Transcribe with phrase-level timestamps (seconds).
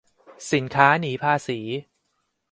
[0.51, 1.59] สินค้าหนีภาษี